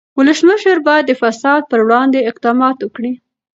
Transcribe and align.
ولسمشر 0.17 0.77
باید 0.87 1.05
د 1.07 1.11
فساد 1.21 1.61
پر 1.71 1.79
وړاندې 1.85 2.27
اقدامات 2.29 2.77
وکړي. 2.81 3.11